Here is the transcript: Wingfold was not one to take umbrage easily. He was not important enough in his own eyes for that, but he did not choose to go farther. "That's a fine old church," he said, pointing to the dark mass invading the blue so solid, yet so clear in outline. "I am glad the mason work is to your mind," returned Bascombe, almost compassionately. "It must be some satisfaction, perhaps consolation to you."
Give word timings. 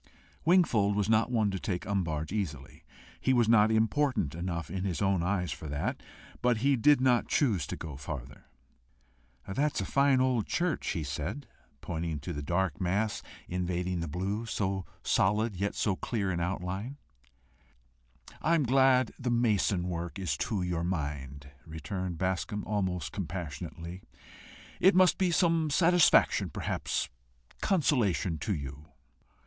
Wingfold 0.45 0.95
was 0.95 1.07
not 1.09 1.29
one 1.29 1.51
to 1.51 1.59
take 1.59 1.85
umbrage 1.85 2.31
easily. 2.31 2.83
He 3.19 3.33
was 3.33 3.47
not 3.47 3.69
important 3.69 4.33
enough 4.33 4.71
in 4.71 4.83
his 4.83 4.99
own 4.99 5.21
eyes 5.21 5.51
for 5.51 5.67
that, 5.67 6.01
but 6.41 6.57
he 6.65 6.75
did 6.75 6.99
not 6.99 7.27
choose 7.27 7.67
to 7.67 7.75
go 7.77 7.95
farther. 7.97 8.45
"That's 9.47 9.79
a 9.79 9.85
fine 9.85 10.19
old 10.19 10.47
church," 10.47 10.87
he 10.87 11.03
said, 11.03 11.45
pointing 11.81 12.19
to 12.21 12.33
the 12.33 12.41
dark 12.41 12.81
mass 12.81 13.21
invading 13.47 13.99
the 13.99 14.07
blue 14.07 14.47
so 14.47 14.87
solid, 15.03 15.55
yet 15.55 15.75
so 15.75 15.95
clear 15.95 16.31
in 16.31 16.39
outline. 16.39 16.97
"I 18.41 18.55
am 18.55 18.63
glad 18.63 19.13
the 19.19 19.29
mason 19.29 19.87
work 19.87 20.17
is 20.17 20.35
to 20.37 20.63
your 20.63 20.83
mind," 20.83 21.51
returned 21.63 22.17
Bascombe, 22.17 22.63
almost 22.65 23.11
compassionately. 23.11 24.01
"It 24.79 24.95
must 24.95 25.19
be 25.19 25.29
some 25.29 25.69
satisfaction, 25.69 26.49
perhaps 26.49 27.07
consolation 27.61 28.39
to 28.39 28.55
you." 28.55 28.87